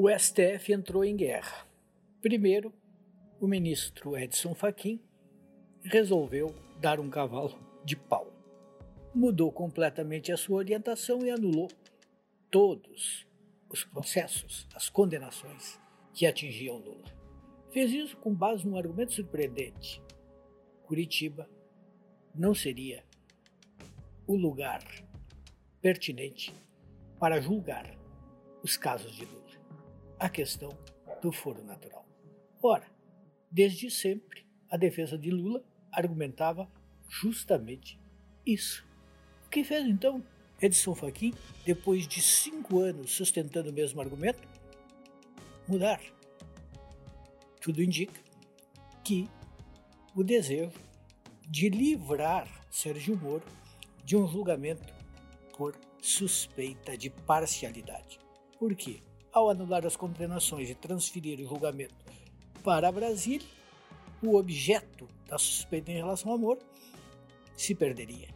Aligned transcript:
O 0.00 0.08
STF 0.08 0.72
entrou 0.72 1.04
em 1.04 1.16
guerra. 1.16 1.66
Primeiro, 2.22 2.72
o 3.40 3.48
ministro 3.48 4.16
Edson 4.16 4.54
Fachin 4.54 5.00
resolveu 5.82 6.54
dar 6.80 7.00
um 7.00 7.10
cavalo 7.10 7.58
de 7.84 7.96
pau. 7.96 8.32
Mudou 9.12 9.50
completamente 9.50 10.30
a 10.30 10.36
sua 10.36 10.58
orientação 10.58 11.26
e 11.26 11.32
anulou 11.32 11.66
todos 12.48 13.26
os 13.68 13.82
processos, 13.82 14.68
as 14.72 14.88
condenações 14.88 15.80
que 16.14 16.26
atingiam 16.26 16.76
Lula. 16.76 17.12
Fez 17.72 17.90
isso 17.90 18.16
com 18.18 18.32
base 18.32 18.64
num 18.64 18.76
argumento 18.76 19.14
surpreendente. 19.14 20.00
Curitiba 20.84 21.50
não 22.32 22.54
seria 22.54 23.02
o 24.28 24.36
lugar 24.36 24.80
pertinente 25.80 26.54
para 27.18 27.40
julgar 27.40 27.98
os 28.62 28.76
casos 28.76 29.10
de 29.16 29.24
Lula. 29.24 29.48
A 30.18 30.28
questão 30.28 30.76
do 31.22 31.30
foro 31.30 31.62
natural. 31.62 32.04
Ora, 32.60 32.86
desde 33.50 33.88
sempre, 33.88 34.44
a 34.68 34.76
defesa 34.76 35.16
de 35.16 35.30
Lula 35.30 35.64
argumentava 35.92 36.68
justamente 37.08 38.00
isso. 38.44 38.84
O 39.46 39.48
que 39.48 39.62
fez 39.62 39.86
então 39.86 40.24
Edson 40.60 40.94
Fachin, 40.94 41.32
depois 41.64 42.06
de 42.06 42.20
cinco 42.20 42.80
anos 42.80 43.12
sustentando 43.12 43.70
o 43.70 43.72
mesmo 43.72 44.00
argumento? 44.00 44.42
Mudar. 45.68 46.00
Tudo 47.60 47.82
indica 47.82 48.20
que 49.04 49.28
o 50.16 50.24
desejo 50.24 50.72
de 51.48 51.68
livrar 51.68 52.66
Sérgio 52.70 53.16
Moro 53.16 53.44
de 54.04 54.16
um 54.16 54.26
julgamento 54.26 54.92
por 55.56 55.76
suspeita 56.00 56.96
de 56.96 57.08
parcialidade. 57.08 58.18
Por 58.58 58.74
quê? 58.74 59.00
Ao 59.32 59.50
anular 59.50 59.86
as 59.86 59.96
condenações 59.96 60.70
e 60.70 60.74
transferir 60.74 61.40
o 61.40 61.48
julgamento 61.48 61.94
para 62.64 62.90
Brasília, 62.90 63.46
o 64.22 64.36
objeto 64.36 65.06
da 65.26 65.38
suspeita 65.38 65.92
em 65.92 65.96
relação 65.96 66.32
ao 66.32 66.38
Moro 66.38 66.60
se 67.56 67.74
perderia. 67.74 68.28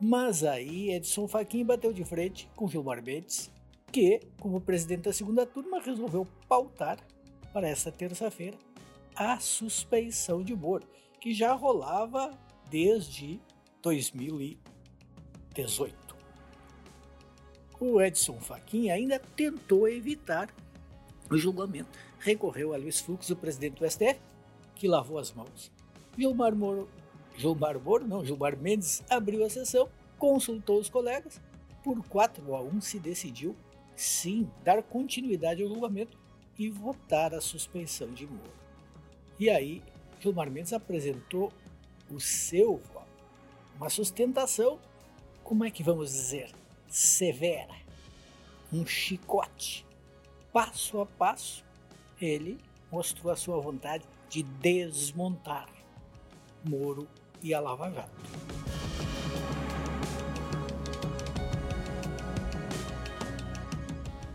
Mas 0.00 0.42
aí 0.42 0.90
Edson 0.90 1.28
Fachin 1.28 1.64
bateu 1.64 1.92
de 1.92 2.04
frente 2.04 2.48
com 2.56 2.68
Gilmar 2.68 3.02
Mendes, 3.02 3.50
que, 3.92 4.20
como 4.40 4.60
presidente 4.60 5.02
da 5.02 5.12
segunda 5.12 5.46
turma, 5.46 5.80
resolveu 5.80 6.26
pautar 6.48 6.98
para 7.52 7.68
esta 7.68 7.92
terça-feira 7.92 8.56
a 9.14 9.38
suspeição 9.38 10.42
de 10.42 10.56
Moro, 10.56 10.88
que 11.20 11.34
já 11.34 11.52
rolava 11.52 12.36
desde 12.68 13.38
2018. 13.82 16.01
O 17.84 18.00
Edson 18.00 18.38
Fachin 18.38 18.90
ainda 18.90 19.18
tentou 19.18 19.88
evitar 19.88 20.48
o 21.28 21.36
julgamento. 21.36 21.98
Recorreu 22.20 22.72
a 22.72 22.76
Luiz 22.76 23.00
Fux, 23.00 23.28
o 23.28 23.34
presidente 23.34 23.80
do 23.80 23.90
STF, 23.90 24.20
que 24.76 24.86
lavou 24.86 25.18
as 25.18 25.32
mãos. 25.32 25.68
Gilmar 26.16 26.54
Moro, 26.54 26.88
Gilmar 27.36 27.80
Moro, 27.80 28.06
não, 28.06 28.24
Gilmar 28.24 28.56
Mendes 28.56 29.02
abriu 29.10 29.44
a 29.44 29.50
sessão, 29.50 29.88
consultou 30.16 30.78
os 30.78 30.88
colegas, 30.88 31.40
por 31.82 32.00
4 32.06 32.54
a 32.54 32.62
1 32.62 32.80
se 32.80 33.00
decidiu 33.00 33.56
sim 33.96 34.48
dar 34.62 34.80
continuidade 34.84 35.60
ao 35.60 35.68
julgamento 35.68 36.16
e 36.56 36.70
votar 36.70 37.34
a 37.34 37.40
suspensão 37.40 38.12
de 38.12 38.28
Moro. 38.28 38.52
E 39.40 39.50
aí, 39.50 39.82
Gilmar 40.20 40.48
Mendes 40.48 40.72
apresentou 40.72 41.52
o 42.08 42.20
seu 42.20 42.76
voto, 42.76 43.24
uma 43.74 43.90
sustentação, 43.90 44.78
como 45.42 45.64
é 45.64 45.70
que 45.72 45.82
vamos 45.82 46.12
dizer, 46.12 46.61
severa, 46.92 47.74
um 48.70 48.86
chicote. 48.86 49.86
Passo 50.52 51.00
a 51.00 51.06
passo, 51.06 51.64
ele 52.20 52.58
mostrou 52.90 53.32
a 53.32 53.36
sua 53.36 53.58
vontade 53.58 54.04
de 54.28 54.42
desmontar 54.42 55.68
Moro 56.62 57.08
e 57.42 57.54
a 57.54 57.60
Lava 57.60 57.90
Jato. 57.90 58.12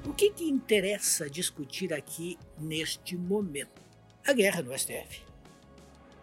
O 0.04 0.14
que, 0.14 0.32
que 0.32 0.46
interessa 0.46 1.30
discutir 1.30 1.94
aqui 1.94 2.40
neste 2.58 3.16
momento? 3.16 3.80
A 4.26 4.34
guerra 4.34 4.64
no 4.64 4.78
STF, 4.78 5.22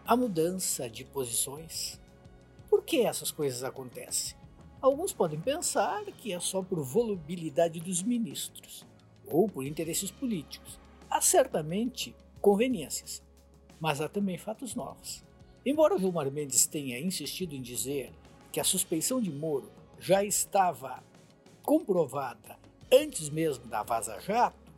a 0.04 0.16
mudança 0.16 0.90
de 0.90 1.04
posições. 1.04 2.00
Por 2.68 2.82
que 2.82 3.02
essas 3.06 3.30
coisas 3.30 3.62
acontecem? 3.62 4.36
Alguns 4.84 5.14
podem 5.14 5.40
pensar 5.40 6.04
que 6.04 6.30
é 6.30 6.38
só 6.38 6.62
por 6.62 6.78
volubilidade 6.84 7.80
dos 7.80 8.02
ministros 8.02 8.84
ou 9.26 9.48
por 9.48 9.64
interesses 9.64 10.10
políticos. 10.10 10.78
Há 11.08 11.22
certamente 11.22 12.14
conveniências, 12.38 13.22
mas 13.80 14.02
há 14.02 14.10
também 14.10 14.36
fatos 14.36 14.74
novos. 14.74 15.24
Embora 15.64 15.98
Gilmar 15.98 16.30
Mendes 16.30 16.66
tenha 16.66 17.00
insistido 17.00 17.54
em 17.54 17.62
dizer 17.62 18.12
que 18.52 18.60
a 18.60 18.64
suspeição 18.64 19.22
de 19.22 19.30
Moro 19.30 19.70
já 19.98 20.22
estava 20.22 21.02
comprovada 21.62 22.58
antes 22.92 23.30
mesmo 23.30 23.66
da 23.66 23.82
Vaza 23.82 24.20
Jato, 24.20 24.70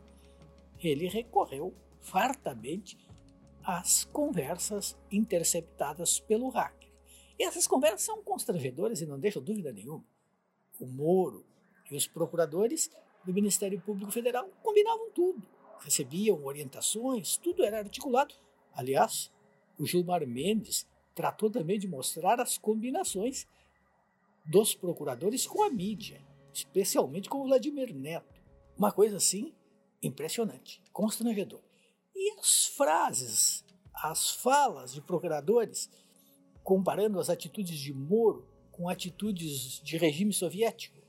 ele 0.81 1.09
recorreu 1.09 1.73
fartamente 1.99 2.97
às 3.61 4.05
conversas 4.05 4.95
interceptadas 5.11 6.17
pelo 6.17 6.47
hacker. 6.47 6.86
E 7.37 7.43
essas 7.43 7.67
conversas 7.67 8.01
são 8.01 8.23
constrangedoras 8.23 9.01
e 9.01 9.05
não 9.05 9.19
deixam 9.19 9.41
dúvida 9.41 9.71
nenhuma. 9.71 10.03
O 10.79 10.85
Moro 10.85 11.45
e 11.89 11.95
os 11.95 12.07
procuradores 12.07 12.89
do 13.23 13.33
Ministério 13.33 13.79
Público 13.81 14.11
Federal 14.11 14.49
combinavam 14.63 15.11
tudo, 15.11 15.47
recebiam 15.79 16.43
orientações, 16.45 17.37
tudo 17.37 17.63
era 17.63 17.79
articulado. 17.79 18.33
Aliás, 18.73 19.31
o 19.77 19.85
Gilmar 19.85 20.25
Mendes 20.25 20.87
tratou 21.13 21.49
também 21.49 21.79
de 21.79 21.87
mostrar 21.87 22.39
as 22.39 22.57
combinações 22.57 23.47
dos 24.45 24.73
procuradores 24.73 25.45
com 25.45 25.63
a 25.63 25.69
mídia, 25.69 26.21
especialmente 26.53 27.29
com 27.29 27.39
o 27.39 27.45
Vladimir 27.45 27.93
Neto. 27.93 28.41
Uma 28.77 28.91
coisa 28.91 29.17
assim 29.17 29.53
impressionante, 30.01 30.81
constrangedor. 30.93 31.61
E 32.15 32.31
as 32.39 32.65
frases, 32.67 33.65
as 33.93 34.31
falas 34.31 34.93
de 34.93 35.01
procuradores 35.01 35.89
comparando 36.67 37.17
as 37.17 37.29
atitudes 37.29 37.79
de 37.79 37.93
Moro 37.93 38.45
com 38.73 38.89
atitudes 38.89 39.79
de 39.81 39.95
regime 39.95 40.33
soviético, 40.33 41.01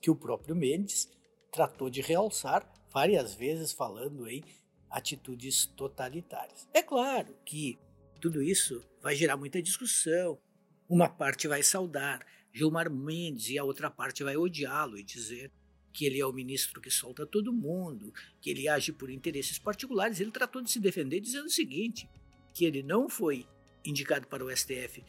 que 0.00 0.10
o 0.10 0.16
próprio 0.16 0.56
Mendes 0.56 1.06
tratou 1.50 1.90
de 1.90 2.00
realçar 2.00 2.66
várias 2.90 3.34
vezes, 3.34 3.72
falando 3.74 4.26
em 4.26 4.42
atitudes 4.88 5.66
totalitárias. 5.66 6.66
É 6.72 6.82
claro 6.82 7.36
que 7.44 7.78
tudo 8.22 8.42
isso 8.42 8.82
vai 9.02 9.14
gerar 9.14 9.36
muita 9.36 9.60
discussão. 9.60 10.40
Uma 10.88 11.10
parte 11.10 11.46
vai 11.46 11.62
saudar 11.62 12.26
Gilmar 12.50 12.90
Mendes 12.90 13.50
e 13.50 13.58
a 13.58 13.64
outra 13.64 13.90
parte 13.90 14.24
vai 14.24 14.38
odiá-lo 14.38 14.96
e 14.96 15.04
dizer 15.04 15.52
que 15.92 16.06
ele 16.06 16.20
é 16.20 16.26
o 16.26 16.32
ministro 16.32 16.80
que 16.80 16.90
solta 16.90 17.26
todo 17.26 17.52
mundo, 17.52 18.14
que 18.40 18.48
ele 18.48 18.66
age 18.66 18.94
por 18.94 19.10
interesses 19.10 19.58
particulares. 19.58 20.20
Ele 20.20 20.30
tratou 20.30 20.62
de 20.62 20.70
se 20.70 20.80
defender 20.80 21.20
dizendo 21.20 21.48
o 21.48 21.50
seguinte: 21.50 22.08
que 22.54 22.64
ele 22.64 22.82
não 22.82 23.10
foi 23.10 23.46
indicado 23.84 24.26
para 24.26 24.44
o 24.44 24.54
STF 24.54 25.04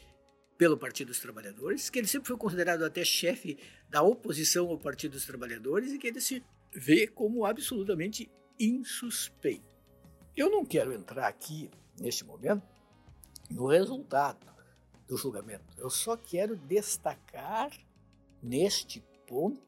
pelo 0.56 0.78
Partido 0.78 1.08
dos 1.08 1.20
Trabalhadores, 1.20 1.90
que 1.90 1.98
ele 1.98 2.06
sempre 2.06 2.28
foi 2.28 2.36
considerado 2.36 2.84
até 2.84 3.04
chefe 3.04 3.58
da 3.88 4.02
oposição 4.02 4.68
ao 4.68 4.78
Partido 4.78 5.12
dos 5.12 5.26
Trabalhadores 5.26 5.92
e 5.92 5.98
que 5.98 6.06
ele 6.06 6.20
se 6.20 6.44
vê 6.72 7.06
como 7.06 7.44
absolutamente 7.44 8.30
insuspeito. 8.58 9.64
Eu 10.36 10.50
não 10.50 10.64
quero 10.64 10.92
entrar 10.92 11.26
aqui, 11.26 11.70
neste 11.98 12.24
momento, 12.24 12.62
no 13.50 13.66
resultado 13.66 14.46
do 15.06 15.16
julgamento. 15.16 15.64
Eu 15.76 15.90
só 15.90 16.16
quero 16.16 16.56
destacar, 16.56 17.70
neste 18.42 19.00
ponto, 19.26 19.62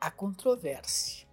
a 0.00 0.10
controvérsia, 0.10 1.26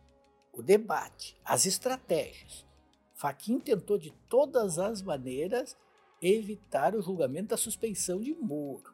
o 0.52 0.62
debate, 0.62 1.36
as 1.44 1.66
estratégias. 1.66 2.66
Faquin 3.14 3.60
tentou 3.60 3.98
de 3.98 4.12
todas 4.28 4.80
as 4.80 5.02
maneiras 5.02 5.78
evitar 6.24 6.96
o 6.96 7.02
julgamento 7.02 7.50
da 7.50 7.58
suspeição 7.58 8.22
de 8.22 8.34
Moro. 8.34 8.94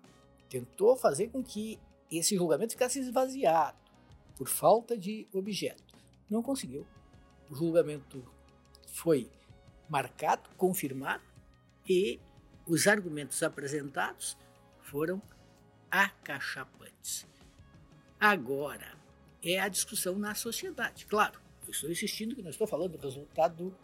Tentou 0.49 0.97
fazer 0.97 1.27
com 1.27 1.43
que 1.43 1.79
esse 2.11 2.35
julgamento 2.35 2.73
ficasse 2.73 2.99
esvaziado 2.99 3.77
por 4.35 4.47
falta 4.47 4.97
de 4.97 5.27
objeto. 5.31 5.95
Não 6.27 6.41
conseguiu. 6.41 6.87
O 7.49 7.55
julgamento 7.55 8.25
foi 8.87 9.29
marcado, 9.87 10.49
confirmado 10.57 11.23
e 11.87 12.19
os 12.65 12.87
argumentos 12.87 13.41
apresentados 13.43 14.35
foram 14.81 15.21
acachapantes. 15.91 17.27
Agora 18.19 18.97
é 19.43 19.59
a 19.59 19.67
discussão 19.67 20.17
na 20.17 20.33
sociedade. 20.35 21.05
Claro, 21.05 21.39
eu 21.65 21.71
estou 21.71 21.91
insistindo 21.91 22.35
que 22.35 22.41
não 22.41 22.49
estou 22.49 22.67
falando 22.67 22.97
do 22.97 22.97
resultado 22.97 23.55
do 23.55 23.75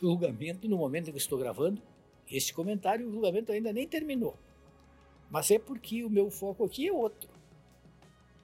julgamento 0.00 0.68
no 0.68 0.76
momento 0.76 1.08
em 1.08 1.12
que 1.12 1.18
estou 1.18 1.38
gravando, 1.38 1.80
este 2.30 2.54
comentário, 2.54 3.08
o 3.08 3.12
julgamento 3.12 3.52
ainda 3.52 3.72
nem 3.72 3.86
terminou. 3.86 4.36
Mas 5.30 5.50
é 5.50 5.58
porque 5.58 6.04
o 6.04 6.10
meu 6.10 6.30
foco 6.30 6.64
aqui 6.64 6.88
é 6.88 6.92
outro. 6.92 7.30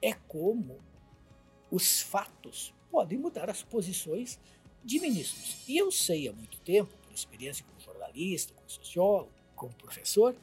É 0.01 0.13
como 0.13 0.79
os 1.71 2.01
fatos 2.01 2.73
podem 2.89 3.17
mudar 3.17 3.49
as 3.49 3.63
posições 3.63 4.39
de 4.83 4.99
ministros. 4.99 5.67
E 5.67 5.77
eu 5.77 5.91
sei 5.91 6.27
há 6.27 6.33
muito 6.33 6.59
tempo, 6.59 6.91
por 7.03 7.13
experiência 7.13 7.65
como 7.65 7.79
jornalista, 7.79 8.53
como 8.53 8.69
sociólogo, 8.69 9.31
como 9.55 9.73
professor, 9.73 10.35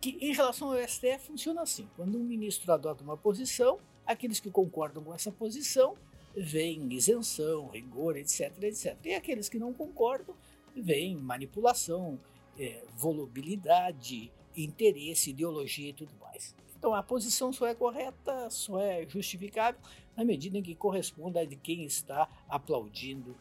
que 0.00 0.18
em 0.20 0.32
relação 0.32 0.72
ao 0.72 0.86
STF 0.86 1.26
funciona 1.26 1.62
assim: 1.62 1.88
quando 1.96 2.18
um 2.18 2.24
ministro 2.24 2.72
adota 2.72 3.02
uma 3.02 3.16
posição, 3.16 3.78
aqueles 4.06 4.40
que 4.40 4.50
concordam 4.50 5.02
com 5.02 5.14
essa 5.14 5.32
posição 5.32 5.96
veem 6.36 6.92
isenção, 6.92 7.68
rigor, 7.68 8.16
etc, 8.16 8.52
etc. 8.62 8.96
E 9.04 9.14
aqueles 9.14 9.48
que 9.48 9.58
não 9.58 9.72
concordam 9.72 10.34
veem 10.76 11.16
manipulação, 11.16 12.18
é, 12.58 12.82
volubilidade, 12.96 14.32
interesse, 14.56 15.30
ideologia 15.30 15.90
e 15.90 15.92
tudo 15.92 16.12
mais. 16.20 16.54
Então 16.76 16.94
a 16.94 17.02
posição 17.02 17.52
só 17.52 17.66
é 17.66 17.74
correta, 17.74 18.50
só 18.50 18.80
é 18.80 19.06
justificável 19.08 19.80
na 20.16 20.24
medida 20.24 20.58
em 20.58 20.62
que 20.62 20.74
corresponda 20.74 21.40
a 21.40 21.44
de 21.44 21.56
quem 21.56 21.84
está 21.84 22.28
aplaudindo 22.48 23.36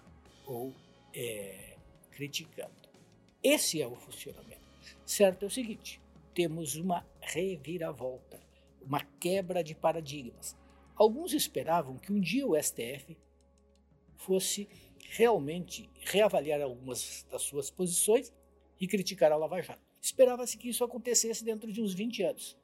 ou 0.45 0.73
é, 1.13 1.75
criticando. 2.11 2.71
Esse 3.43 3.81
é 3.81 3.87
o 3.87 3.95
funcionamento. 3.95 4.61
Certo 5.05 5.43
é 5.43 5.45
o 5.47 5.51
seguinte: 5.51 6.01
temos 6.33 6.75
uma 6.75 7.05
reviravolta, 7.21 8.41
uma 8.81 9.01
quebra 9.19 9.63
de 9.63 9.75
paradigmas. 9.75 10.55
Alguns 10.95 11.33
esperavam 11.33 11.97
que 11.97 12.11
um 12.11 12.19
dia 12.19 12.47
o 12.47 12.55
STF 12.61 13.15
fosse 14.15 14.67
realmente 15.09 15.89
reavaliar 16.01 16.61
algumas 16.61 17.25
das 17.29 17.43
suas 17.43 17.69
posições 17.69 18.33
e 18.79 18.87
criticar 18.87 19.31
a 19.31 19.35
Lava 19.35 19.61
Jato. 19.61 19.81
Esperava-se 20.01 20.57
que 20.57 20.69
isso 20.69 20.83
acontecesse 20.83 21.43
dentro 21.43 21.71
de 21.71 21.81
uns 21.81 21.93
20 21.93 22.23
anos. 22.23 22.57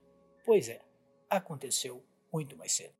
Pois 0.45 0.69
é, 0.69 0.81
aconteceu 1.29 2.03
muito 2.31 2.57
mais 2.57 2.71
cedo. 2.73 2.93